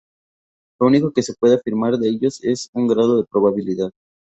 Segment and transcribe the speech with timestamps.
[0.79, 3.91] Lo único que se puede afirmar de ellos es un grado de probabilidad.